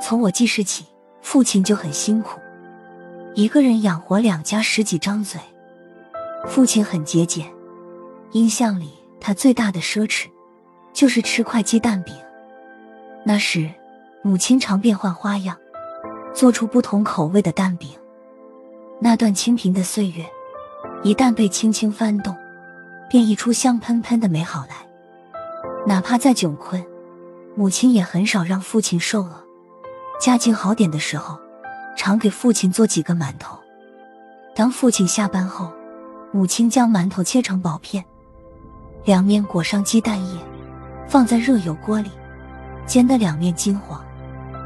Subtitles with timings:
[0.00, 0.84] 从我记事起，
[1.22, 2.40] 父亲就很辛苦，
[3.34, 5.40] 一个人养活两家十几张嘴。
[6.46, 7.50] 父亲很节俭，
[8.32, 10.26] 印象里他最大的奢侈
[10.92, 12.14] 就是吃块鸡蛋饼。
[13.24, 13.70] 那时，
[14.22, 15.56] 母亲常变换花样，
[16.34, 17.88] 做出不同口味的蛋饼。
[19.00, 20.26] 那段清贫的岁月，
[21.02, 22.36] 一旦被轻轻翻动，
[23.08, 24.76] 便溢出香喷喷的美好来。
[25.86, 26.84] 哪怕再窘困，
[27.54, 29.43] 母亲也很少让父亲受饿。
[30.20, 31.38] 家境好点的时候，
[31.96, 33.58] 常给父亲做几个馒头。
[34.54, 35.72] 当父亲下班后，
[36.32, 38.04] 母亲将馒头切成薄片，
[39.04, 40.38] 两面裹上鸡蛋液，
[41.08, 42.10] 放在热油锅里，
[42.86, 44.02] 煎的两面金黄，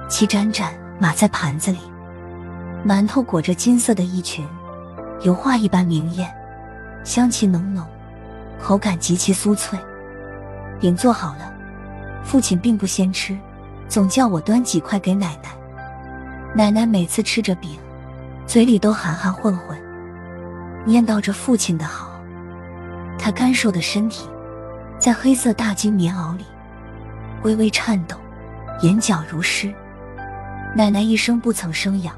[0.08, 1.78] 齐盏盏码在盘子里。
[2.86, 4.46] 馒头裹着金色的衣裙，
[5.22, 6.32] 油画一般明艳，
[7.02, 7.84] 香气浓浓，
[8.60, 9.78] 口感极其酥脆。
[10.78, 11.52] 饼做好了，
[12.22, 13.36] 父亲并不先吃。
[13.88, 15.50] 总叫我端几块给奶奶。
[16.54, 17.78] 奶奶每次吃着饼，
[18.46, 19.78] 嘴里都含含混混，
[20.84, 22.20] 念叨着父亲的好。
[23.18, 24.28] 他干瘦的身体，
[24.98, 26.44] 在黑色大金棉袄里
[27.42, 28.16] 微微颤抖，
[28.82, 29.74] 眼角如湿。
[30.76, 32.14] 奶奶一生不曾生养，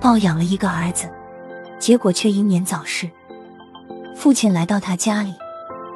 [0.00, 1.10] 抱养了一个儿子，
[1.78, 3.10] 结果却英年早逝。
[4.14, 5.34] 父亲来到他家里，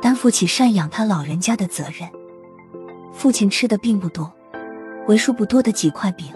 [0.02, 2.08] 担负起赡养他老人家的责任。
[3.12, 4.33] 父亲吃的并不多。
[5.06, 6.26] 为数不多的几块饼，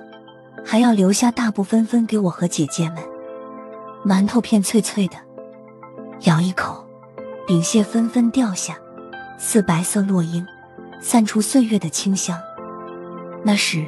[0.64, 2.98] 还要留下大部分分给我和姐姐们。
[4.04, 5.16] 馒头片脆脆的，
[6.24, 6.84] 咬一口，
[7.46, 8.76] 饼屑纷纷掉下，
[9.38, 10.46] 似白色落英，
[11.00, 12.38] 散出岁月的清香。
[13.42, 13.86] 那时，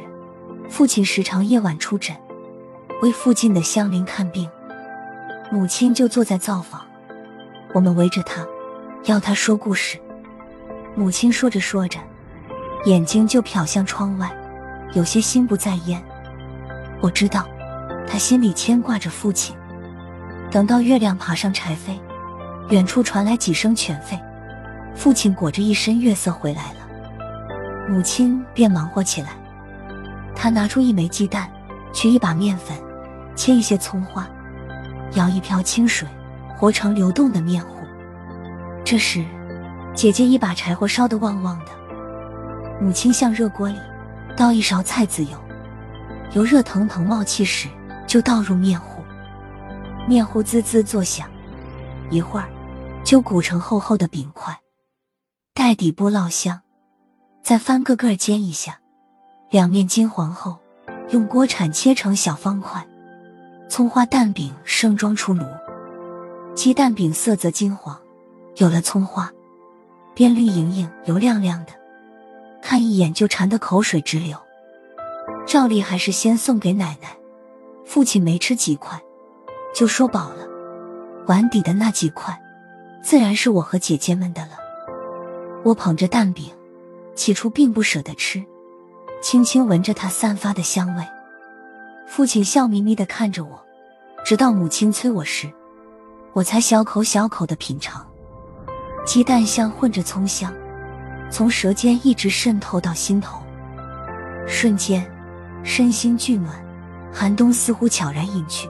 [0.69, 2.17] 父亲时常夜晚出诊，
[3.03, 4.49] 为附近的乡邻看病，
[5.51, 6.81] 母亲就坐在灶房，
[7.75, 8.47] 我们围着他，
[9.05, 9.99] 要他说故事。
[10.95, 12.01] 母亲说着说着，
[12.87, 14.31] 眼睛就瞟向窗外。
[14.93, 16.03] 有些心不在焉，
[17.01, 17.47] 我知道，
[18.09, 19.57] 他心里牵挂着父亲。
[20.51, 21.97] 等到月亮爬上柴扉，
[22.71, 24.19] 远处传来几声犬吠，
[24.97, 29.29] 父亲裹着一身月色回来了，母亲便忙活起来。
[30.35, 31.49] 他拿出一枚鸡蛋，
[31.93, 32.77] 取一把面粉，
[33.37, 34.29] 切一些葱花，
[35.13, 36.09] 舀一瓢清水，
[36.57, 37.77] 和成流动的面糊。
[38.85, 39.25] 这时，
[39.95, 41.67] 姐姐一把柴火烧得旺旺的，
[42.81, 43.77] 母亲向热锅里。
[44.41, 45.39] 倒一勺菜籽油，
[46.33, 47.69] 油热腾腾冒气时，
[48.07, 49.03] 就倒入面糊，
[50.09, 51.29] 面糊滋滋作响，
[52.09, 52.49] 一会儿
[53.05, 54.59] 就鼓成厚厚的饼块，
[55.53, 56.59] 待底部烙香，
[57.43, 58.81] 再翻个个煎一下，
[59.51, 60.59] 两面金黄后，
[61.11, 62.83] 用锅铲切成小方块。
[63.69, 65.45] 葱花蛋饼盛装出炉，
[66.55, 67.95] 鸡蛋饼色泽金黄，
[68.57, 69.31] 有了葱花，
[70.15, 71.80] 边绿莹莹，油亮亮的。
[72.63, 74.37] 看一眼就馋得口水直流，
[75.47, 77.17] 照例还是先送给奶奶。
[77.85, 79.01] 父亲没吃几块，
[79.75, 80.47] 就说饱了。
[81.27, 82.41] 碗底的那几块，
[83.03, 84.53] 自然是我和姐姐们的了。
[85.65, 86.53] 我捧着蛋饼，
[87.15, 88.45] 起初并不舍得吃，
[89.21, 91.05] 轻轻闻着它散发的香味。
[92.07, 93.61] 父亲笑眯眯地看着我，
[94.25, 95.51] 直到母亲催我时，
[96.33, 98.07] 我才小口小口地品尝。
[99.05, 100.53] 鸡蛋香混着葱香。
[101.31, 103.41] 从舌尖一直渗透到心头，
[104.47, 105.09] 瞬间
[105.63, 106.53] 身心俱暖，
[107.13, 108.69] 寒冬似乎悄然隐去，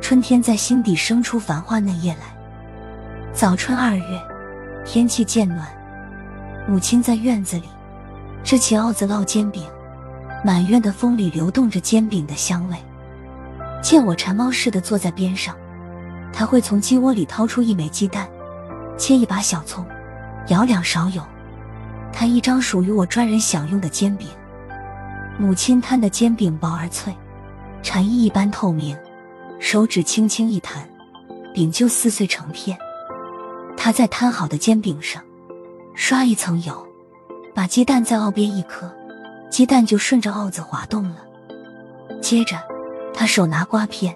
[0.00, 2.34] 春天在心底生出繁花嫩叶来。
[3.32, 4.22] 早春二月，
[4.86, 5.68] 天气渐暖，
[6.66, 7.68] 母亲在院子里
[8.42, 9.62] 支起鏊子烙煎饼，
[10.42, 12.76] 满院的风里流动着煎饼的香味。
[13.82, 15.54] 见我馋猫似的坐在边上，
[16.32, 18.26] 他会从鸡窝里掏出一枚鸡蛋，
[18.96, 19.84] 切一把小葱，
[20.48, 21.22] 舀两勺油。
[22.12, 24.28] 摊一张属于我专人享用的煎饼，
[25.38, 27.12] 母亲摊的煎饼薄而脆，
[27.82, 28.96] 蝉翼一般透明，
[29.58, 30.88] 手指轻轻一弹，
[31.52, 32.76] 饼就撕碎成片。
[33.76, 35.22] 她在摊好的煎饼上
[35.94, 36.86] 刷一层油，
[37.54, 38.94] 把鸡蛋在鏊边一磕，
[39.50, 41.16] 鸡蛋就顺着鏊子滑动了。
[42.20, 42.56] 接着，
[43.12, 44.14] 她手拿刮片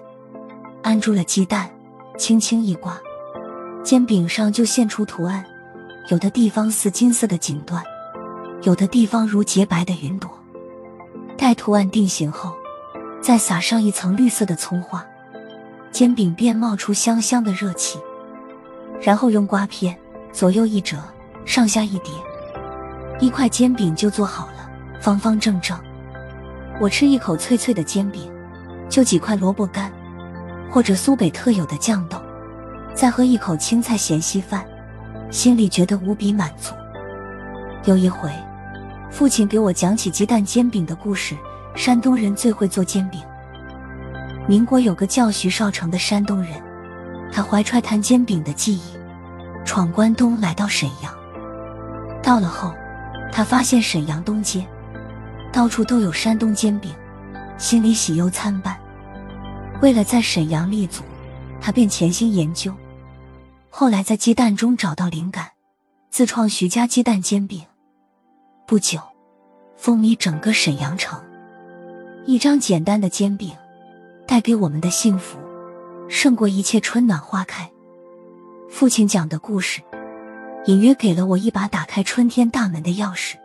[0.83, 1.69] 按住了鸡蛋，
[2.17, 2.97] 轻轻一刮，
[3.83, 5.43] 煎饼上就现出图案。
[6.09, 7.81] 有的地方似金色的锦缎，
[8.61, 10.31] 有的地方如洁白的云朵。
[11.37, 12.55] 待图案定型后，
[13.21, 15.05] 再撒上一层绿色的葱花，
[15.91, 17.99] 煎饼便冒出香香的热气。
[19.01, 19.97] 然后用刮片
[20.31, 20.97] 左右一折，
[21.45, 22.13] 上下一叠，
[23.19, 24.69] 一块煎饼就做好了，
[25.01, 25.77] 方方正正。
[26.79, 28.31] 我吃一口脆脆的煎饼，
[28.89, 29.91] 就几块萝卜干，
[30.71, 32.17] 或者苏北特有的酱豆，
[32.95, 34.65] 再喝一口青菜咸稀饭。
[35.29, 36.73] 心里觉得无比满足。
[37.85, 38.31] 有一回，
[39.11, 41.35] 父亲给我讲起鸡蛋煎饼的故事，
[41.75, 43.21] 山东人最会做煎饼。
[44.47, 46.53] 民国有个叫徐少成的山东人，
[47.31, 48.81] 他怀揣摊煎饼的技艺，
[49.65, 51.13] 闯关东来到沈阳。
[52.23, 52.73] 到了后，
[53.31, 54.65] 他发现沈阳东街
[55.51, 56.93] 到处都有山东煎饼，
[57.57, 58.77] 心里喜忧参半。
[59.81, 61.03] 为了在沈阳立足，
[61.59, 62.73] 他便潜心研究。
[63.79, 65.51] 后来在鸡蛋中找到灵感，
[66.09, 67.63] 自创徐家鸡蛋煎饼。
[68.65, 68.99] 不久，
[69.75, 71.23] 风靡整个沈阳城。
[72.25, 73.55] 一张简单的煎饼，
[74.25, 75.37] 带给我们的幸福，
[76.09, 77.69] 胜过一切春暖花开。
[78.67, 79.79] 父亲讲的故事，
[80.65, 83.35] 隐约给了我一把打开春天大门的钥匙。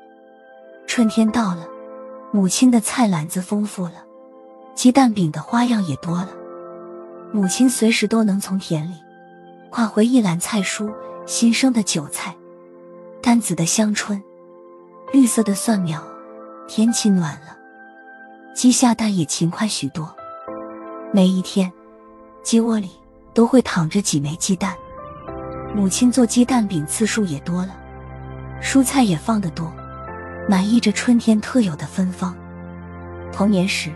[0.87, 1.69] 春天到了，
[2.33, 4.03] 母亲的菜篮子丰富了，
[4.75, 6.31] 鸡蛋饼的花样也多了。
[7.35, 8.95] 母亲随时都能从田里
[9.73, 10.93] 挎回一篮菜蔬，
[11.25, 12.37] 新生的韭菜，
[13.23, 14.23] 淡紫的香椿，
[15.15, 16.01] 绿色的蒜苗。
[16.69, 17.57] 天气暖了。
[18.55, 20.15] 鸡下蛋也勤快许多，
[21.13, 21.71] 每一天，
[22.43, 22.91] 鸡窝里
[23.35, 24.75] 都会躺着几枚鸡蛋。
[25.75, 27.75] 母亲做鸡蛋饼次数也多了，
[28.63, 29.73] 蔬菜也放得多，
[30.49, 32.35] 满溢着春天特有的芬芳。
[33.33, 33.91] 童年时，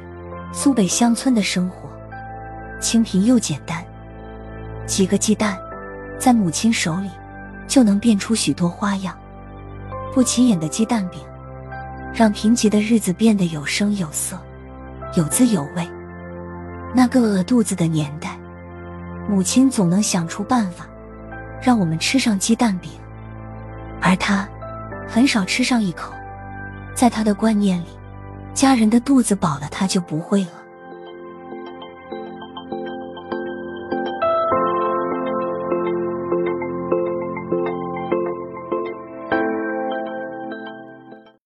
[0.53, 1.89] 苏北乡村的生活
[2.81, 3.85] 清贫又简单，
[4.87, 5.57] 几个鸡蛋
[6.19, 7.11] 在母亲手里
[7.67, 9.17] 就能变出许多花样。
[10.15, 11.21] 不起眼的鸡蛋饼。
[12.15, 14.41] 让贫瘠的日子变得有声有色，
[15.17, 15.87] 有滋有味。
[16.95, 18.39] 那个饿肚子的年代，
[19.29, 20.87] 母亲总能想出办法，
[21.61, 22.91] 让我们吃上鸡蛋饼，
[24.01, 24.49] 而她
[25.07, 26.11] 很少吃上一口。
[26.95, 27.89] 在她的观念里，
[28.55, 30.49] 家人的肚子饱了，她就不会饿。